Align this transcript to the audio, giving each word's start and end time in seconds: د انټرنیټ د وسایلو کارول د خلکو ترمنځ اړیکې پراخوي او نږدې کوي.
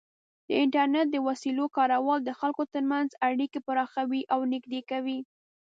د 0.47 0.49
انټرنیټ 0.63 1.07
د 1.11 1.17
وسایلو 1.27 1.65
کارول 1.77 2.19
د 2.23 2.31
خلکو 2.39 2.63
ترمنځ 2.73 3.09
اړیکې 3.27 3.59
پراخوي 3.67 4.21
او 4.33 4.39
نږدې 4.53 4.81
کوي. 4.89 5.19